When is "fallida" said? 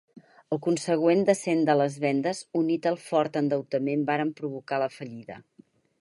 4.99-5.39